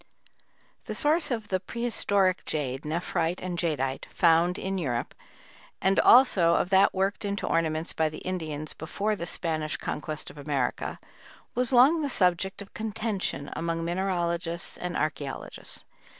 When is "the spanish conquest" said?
9.15-10.31